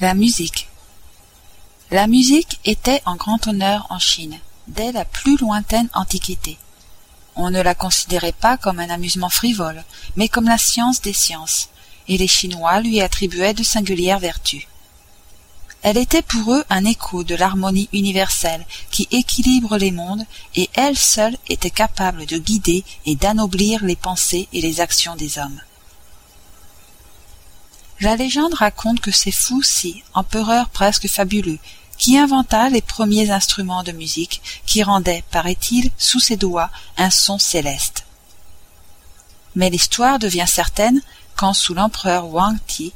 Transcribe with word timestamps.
La 0.00 0.14
musique. 0.14 0.66
La 1.90 2.06
musique 2.06 2.58
était 2.64 3.02
en 3.04 3.16
grand 3.16 3.46
honneur 3.48 3.86
en 3.90 3.98
Chine, 3.98 4.38
dès 4.66 4.92
la 4.92 5.04
plus 5.04 5.36
lointaine 5.36 5.90
Antiquité. 5.92 6.56
On 7.36 7.50
ne 7.50 7.60
la 7.60 7.74
considérait 7.74 8.32
pas 8.32 8.56
comme 8.56 8.80
un 8.80 8.88
amusement 8.88 9.28
frivole, 9.28 9.84
mais 10.16 10.28
comme 10.28 10.46
la 10.46 10.56
science 10.56 11.02
des 11.02 11.12
sciences, 11.12 11.68
et 12.08 12.16
les 12.16 12.28
Chinois 12.28 12.80
lui 12.80 13.02
attribuaient 13.02 13.52
de 13.52 13.62
singulières 13.62 14.20
vertus. 14.20 14.66
Elle 15.82 15.98
était 15.98 16.22
pour 16.22 16.54
eux 16.54 16.64
un 16.70 16.86
écho 16.86 17.22
de 17.22 17.34
l'harmonie 17.34 17.90
universelle 17.92 18.64
qui 18.90 19.06
équilibre 19.10 19.76
les 19.76 19.90
mondes, 19.90 20.24
et 20.56 20.70
elle 20.72 20.96
seule 20.96 21.36
était 21.50 21.68
capable 21.68 22.24
de 22.24 22.38
guider 22.38 22.84
et 23.04 23.16
d'anoblir 23.16 23.84
les 23.84 23.96
pensées 23.96 24.48
et 24.54 24.62
les 24.62 24.80
actions 24.80 25.16
des 25.16 25.36
hommes. 25.36 25.60
La 28.00 28.16
légende 28.16 28.54
raconte 28.54 29.00
que 29.00 29.10
c'est 29.10 29.30
Si, 29.30 30.02
empereur 30.14 30.70
presque 30.70 31.06
fabuleux, 31.06 31.58
qui 31.98 32.16
inventa 32.16 32.70
les 32.70 32.80
premiers 32.80 33.30
instruments 33.30 33.82
de 33.82 33.92
musique 33.92 34.40
qui 34.64 34.82
rendaient, 34.82 35.22
paraît-il, 35.30 35.90
sous 35.98 36.18
ses 36.18 36.38
doigts 36.38 36.70
un 36.96 37.10
son 37.10 37.38
céleste. 37.38 38.06
Mais 39.54 39.68
l'histoire 39.68 40.18
devient 40.18 40.46
certaine 40.48 41.02
quand, 41.36 41.52
sous 41.52 41.74
l'empereur 41.74 42.32
Wang 42.32 42.56
Ti, 42.66 42.94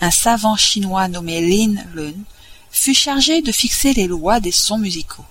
un 0.00 0.10
savant 0.10 0.56
chinois 0.56 1.06
nommé 1.06 1.40
Lin 1.40 1.84
Lun 1.94 2.14
fut 2.72 2.94
chargé 2.94 3.42
de 3.42 3.52
fixer 3.52 3.94
les 3.94 4.08
lois 4.08 4.40
des 4.40 4.50
sons 4.50 4.78
musicaux. 4.78 5.24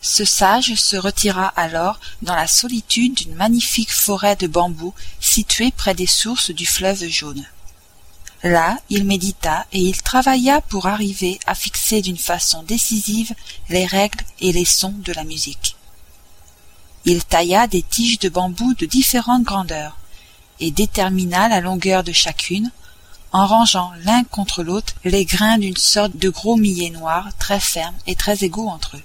Ce 0.00 0.24
sage 0.24 0.74
se 0.76 0.96
retira 0.96 1.48
alors 1.48 2.00
dans 2.22 2.34
la 2.34 2.46
solitude 2.46 3.14
d'une 3.14 3.34
magnifique 3.34 3.92
forêt 3.92 4.36
de 4.36 4.46
bambous 4.46 4.94
située 5.20 5.70
près 5.70 5.94
des 5.94 6.06
sources 6.06 6.50
du 6.50 6.64
fleuve 6.64 7.06
jaune. 7.08 7.44
Là, 8.42 8.78
il 8.90 9.04
médita 9.04 9.66
et 9.72 9.78
il 9.78 10.02
travailla 10.02 10.60
pour 10.62 10.86
arriver 10.86 11.38
à 11.46 11.54
fixer 11.54 12.02
d'une 12.02 12.16
façon 12.18 12.64
décisive 12.64 13.34
les 13.68 13.86
règles 13.86 14.24
et 14.40 14.52
les 14.52 14.64
sons 14.64 14.94
de 14.98 15.12
la 15.12 15.22
musique. 15.22 15.76
Il 17.04 17.24
tailla 17.24 17.68
des 17.68 17.82
tiges 17.82 18.18
de 18.18 18.28
bambou 18.28 18.74
de 18.74 18.86
différentes 18.86 19.44
grandeurs 19.44 19.96
et 20.58 20.72
détermina 20.72 21.48
la 21.48 21.60
longueur 21.60 22.02
de 22.02 22.12
chacune 22.12 22.72
en 23.30 23.46
rangeant 23.46 23.92
l'un 24.04 24.24
contre 24.24 24.64
l'autre 24.64 24.94
les 25.04 25.24
grains 25.24 25.58
d'une 25.58 25.76
sorte 25.76 26.16
de 26.16 26.28
gros 26.28 26.56
millet 26.56 26.90
noir 26.90 27.28
très 27.38 27.60
fermes 27.60 27.96
et 28.08 28.16
très 28.16 28.44
égaux 28.44 28.68
entre 28.68 28.96
eux. 28.96 29.02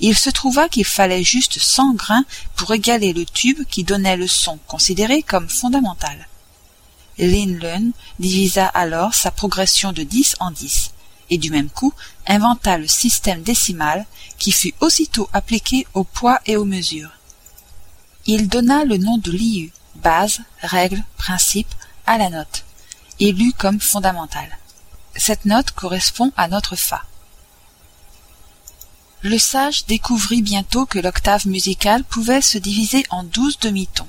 Il 0.00 0.16
se 0.16 0.28
trouva 0.28 0.68
qu'il 0.68 0.84
fallait 0.84 1.24
juste 1.24 1.58
cent 1.58 1.94
grains 1.94 2.24
pour 2.56 2.74
égaler 2.74 3.14
le 3.14 3.24
tube 3.24 3.64
qui 3.70 3.84
donnait 3.84 4.16
le 4.16 4.28
son 4.28 4.58
considéré 4.66 5.22
comme 5.22 5.48
fondamental. 5.48 6.28
Lin 7.18 7.58
Lun 7.60 7.90
divisa 8.18 8.66
alors 8.66 9.14
sa 9.14 9.30
progression 9.30 9.92
de 9.92 10.02
dix 10.02 10.36
en 10.40 10.50
dix, 10.50 10.92
et 11.30 11.38
du 11.38 11.50
même 11.50 11.70
coup 11.70 11.92
inventa 12.26 12.78
le 12.78 12.88
système 12.88 13.42
décimal 13.42 14.06
qui 14.38 14.52
fut 14.52 14.74
aussitôt 14.80 15.28
appliqué 15.32 15.86
au 15.94 16.04
poids 16.04 16.40
et 16.46 16.56
aux 16.56 16.64
mesures. 16.64 17.12
Il 18.26 18.48
donna 18.48 18.84
le 18.84 18.96
nom 18.96 19.18
de 19.18 19.30
liu, 19.30 19.70
base, 19.96 20.40
règle, 20.60 21.02
principe, 21.16 21.72
à 22.06 22.18
la 22.18 22.30
note, 22.30 22.64
élue 23.20 23.52
comme 23.52 23.80
fondamentale. 23.80 24.58
Cette 25.16 25.44
note 25.44 25.70
correspond 25.70 26.32
à 26.36 26.48
notre 26.48 26.76
fa. 26.76 27.04
Le 29.22 29.38
sage 29.38 29.86
découvrit 29.86 30.42
bientôt 30.42 30.84
que 30.84 30.98
l'octave 30.98 31.46
musicale 31.46 32.04
pouvait 32.04 32.42
se 32.42 32.58
diviser 32.58 33.04
en 33.10 33.22
douze 33.22 33.58
demi-tons. 33.58 34.08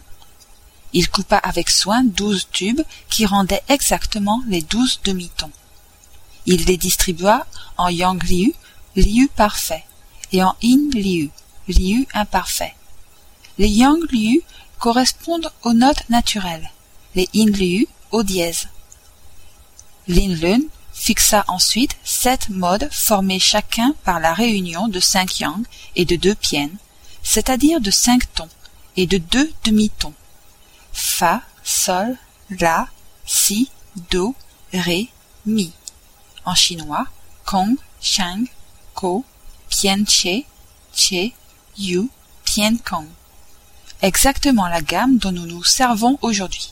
Il 0.97 1.09
coupa 1.09 1.35
avec 1.35 1.69
soin 1.69 2.05
douze 2.05 2.47
tubes 2.53 2.81
qui 3.09 3.25
rendaient 3.25 3.63
exactement 3.67 4.41
les 4.47 4.61
douze 4.61 5.01
demi-tons. 5.03 5.51
Il 6.45 6.63
les 6.63 6.77
distribua 6.77 7.45
en 7.77 7.89
yang 7.89 8.23
liu, 8.23 8.53
liu 8.95 9.27
parfait, 9.35 9.83
et 10.31 10.41
en 10.41 10.55
yin 10.61 10.89
liu, 10.93 11.31
liu 11.67 12.07
imparfait. 12.13 12.73
Les 13.57 13.67
yang 13.67 13.99
liu 14.09 14.41
correspondent 14.79 15.51
aux 15.63 15.73
notes 15.73 16.09
naturelles, 16.09 16.71
les 17.13 17.27
yin 17.33 17.51
liu 17.51 17.87
aux 18.11 18.23
dièses. 18.23 18.69
Lin 20.07 20.33
Lun 20.35 20.61
fixa 20.93 21.43
ensuite 21.49 21.97
sept 22.05 22.47
modes 22.49 22.87
formés 22.89 23.39
chacun 23.39 23.93
par 24.05 24.21
la 24.21 24.33
réunion 24.33 24.87
de 24.87 25.01
cinq 25.01 25.41
yang 25.41 25.65
et 25.97 26.05
de 26.05 26.15
deux 26.15 26.35
pian, 26.35 26.69
c'est-à-dire 27.21 27.81
de 27.81 27.91
cinq 27.91 28.33
tons 28.33 28.47
et 28.95 29.07
de 29.07 29.17
deux 29.17 29.51
demi-tons 29.65 30.13
fa, 30.95 31.41
sol, 31.63 32.17
la, 32.49 32.87
si, 33.25 33.69
do, 34.11 34.33
ré, 34.73 35.09
mi. 35.45 35.73
En 36.45 36.55
chinois, 36.55 37.05
kong, 37.45 37.75
shang, 38.01 38.47
ko, 38.93 39.25
pian 39.69 40.05
che, 40.05 40.45
che, 40.95 41.33
yu, 41.77 42.09
pian 42.45 42.77
kong. 42.77 43.07
Exactement 44.01 44.67
la 44.67 44.81
gamme 44.81 45.17
dont 45.17 45.31
nous 45.31 45.45
nous 45.45 45.63
servons 45.63 46.17
aujourd'hui. 46.21 46.71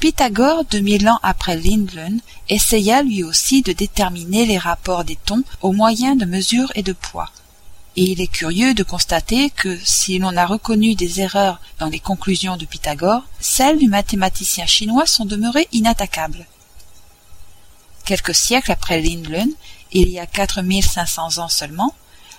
Pythagore, 0.00 0.64
deux 0.64 0.80
mille 0.80 1.08
ans 1.08 1.18
après 1.22 1.56
Lindlun, 1.56 2.18
essaya 2.48 3.02
lui 3.02 3.24
aussi 3.24 3.62
de 3.62 3.72
déterminer 3.72 4.46
les 4.46 4.58
rapports 4.58 5.04
des 5.04 5.16
tons 5.16 5.42
au 5.60 5.72
moyen 5.72 6.14
de 6.14 6.24
mesures 6.24 6.70
et 6.76 6.82
de 6.82 6.92
poids, 6.92 7.32
et 7.98 8.12
il 8.12 8.20
est 8.20 8.28
curieux 8.28 8.74
de 8.74 8.84
constater 8.84 9.50
que 9.50 9.76
si 9.82 10.20
l'on 10.20 10.36
a 10.36 10.46
reconnu 10.46 10.94
des 10.94 11.20
erreurs 11.20 11.60
dans 11.80 11.88
les 11.88 11.98
conclusions 11.98 12.56
de 12.56 12.64
Pythagore, 12.64 13.24
celles 13.40 13.76
du 13.76 13.88
mathématicien 13.88 14.66
chinois 14.66 15.04
sont 15.04 15.24
demeurées 15.24 15.66
inattaquables. 15.72 16.46
Quelques 18.04 18.36
siècles 18.36 18.70
après 18.70 19.00
Lin 19.02 19.48
il 19.90 20.10
y 20.10 20.20
a 20.20 20.26
quatre 20.26 20.62
mille 20.62 20.84
cinq 20.84 21.06
cents 21.06 21.38
ans 21.38 21.48
seulement, 21.48 21.92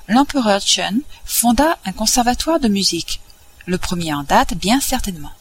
l'empereur 0.08 0.62
Chen 0.62 1.02
fonda 1.25 1.78
un 1.84 1.92
conservatoire 1.92 2.62
de 2.62 2.69
musique, 2.69 3.19
le 3.66 3.78
premier 3.78 4.14
en 4.14 4.24
date 4.24 4.53
bien 4.53 4.80
certainement. 4.80 5.34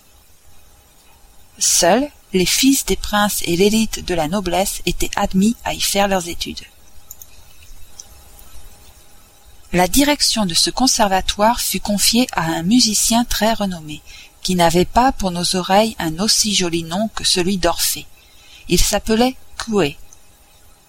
Seuls 1.61 2.09
les 2.33 2.47
fils 2.47 2.85
des 2.85 2.97
princes 2.97 3.43
et 3.45 3.57
l'élite 3.57 4.05
de 4.05 4.15
la 4.15 4.27
noblesse 4.27 4.83
étaient 4.85 5.13
admis 5.15 5.55
à 5.65 5.75
y 5.75 5.81
faire 5.81 6.09
leurs 6.09 6.29
études. 6.29 6.65
La 9.75 9.87
direction 9.87 10.47
de 10.47 10.55
ce 10.55 10.71
conservatoire 10.71 11.61
fut 11.61 11.81
confiée 11.81 12.27
à 12.33 12.45
un 12.45 12.63
musicien 12.63 13.27
très 13.27 13.53
renommé, 13.53 14.01
qui 14.41 14.55
n'avait 14.55 14.87
pas 14.87 15.13
pour 15.13 15.31
nos 15.31 15.57
oreilles 15.57 15.95
un 15.99 16.21
aussi 16.21 16.55
joli 16.55 16.85
nom 16.85 17.09
que 17.15 17.23
celui 17.23 17.59
d'Orphée. 17.59 18.07
Il 18.69 18.81
s'appelait 18.81 19.37
Coué. 19.59 19.99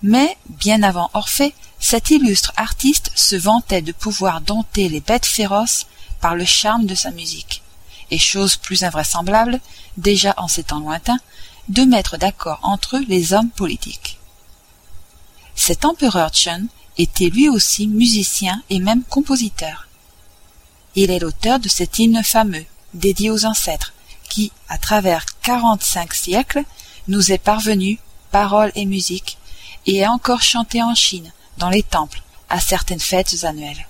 Mais, 0.01 0.38
bien 0.47 0.81
avant 0.81 1.09
Orphée, 1.13 1.53
cet 1.78 2.09
illustre 2.09 2.53
artiste 2.56 3.12
se 3.16 3.35
vantait 3.35 3.81
de 3.81 3.91
pouvoir 3.91 4.39
dompter 4.39 4.88
les 4.88 5.01
bêtes 5.01 5.25
féroces 5.25 5.85
par 6.22 6.35
le 6.35 6.45
charme 6.45 6.85
de 6.85 6.95
sa 6.95 7.12
musique, 7.12 7.63
et 8.12 8.18
chose 8.18 8.56
plus 8.56 8.84
invraisemblable, 8.84 9.59
déjà 9.97 10.34
en 10.38 10.47
ces 10.47 10.63
temps 10.63 10.79
lointains, 10.79 11.19
de 11.68 11.84
mettre 11.84 12.18
d'accord 12.18 12.59
entre 12.63 12.95
eux 12.95 13.06
les 13.09 13.34
hommes 13.34 13.50
politiques. 13.50 14.19
Cet 15.53 15.84
empereur 15.84 16.34
Chen 16.34 16.69
était 16.97 17.29
lui 17.29 17.50
aussi 17.50 17.88
musicien 17.88 18.61
et 18.69 18.79
même 18.79 19.03
compositeur. 19.03 19.88
Il 20.95 21.11
est 21.11 21.19
l'auteur 21.19 21.59
de 21.59 21.69
cet 21.69 22.00
hymne 22.00 22.23
fameux, 22.23 22.66
dédié 22.94 23.29
aux 23.29 23.45
ancêtres, 23.45 23.94
qui, 24.29 24.51
à 24.67 24.77
travers 24.77 25.25
quarante-cinq 25.41 26.13
siècles, 26.13 26.63
nous 27.07 27.31
est 27.31 27.38
parvenu, 27.38 28.00
paroles 28.31 28.72
et 28.75 28.85
musique, 28.85 29.38
et 29.85 29.97
est 29.97 30.07
encore 30.07 30.41
chanté 30.41 30.81
en 30.83 30.95
Chine, 30.95 31.31
dans 31.57 31.69
les 31.69 31.83
temples, 31.83 32.22
à 32.50 32.59
certaines 32.59 33.00
fêtes 33.00 33.44
annuelles. 33.44 33.88